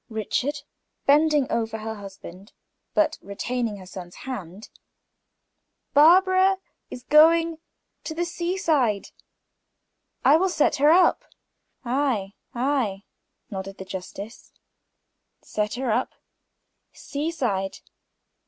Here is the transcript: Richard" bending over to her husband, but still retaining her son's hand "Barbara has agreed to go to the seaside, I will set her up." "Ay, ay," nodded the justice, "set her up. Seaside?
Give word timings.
Richard" 0.09 0.63
bending 1.05 1.43
over 1.51 1.77
to 1.77 1.83
her 1.83 1.93
husband, 1.93 2.53
but 2.95 3.13
still 3.13 3.27
retaining 3.29 3.77
her 3.77 3.85
son's 3.85 4.15
hand 4.25 4.69
"Barbara 5.93 6.57
has 6.89 7.03
agreed 7.03 7.43
to 7.43 7.45
go 7.55 7.59
to 8.05 8.15
the 8.15 8.25
seaside, 8.25 9.09
I 10.25 10.37
will 10.37 10.49
set 10.49 10.77
her 10.77 10.89
up." 10.89 11.23
"Ay, 11.85 12.33
ay," 12.55 13.03
nodded 13.51 13.77
the 13.77 13.85
justice, 13.85 14.51
"set 15.43 15.75
her 15.75 15.91
up. 15.91 16.15
Seaside? 16.93 17.77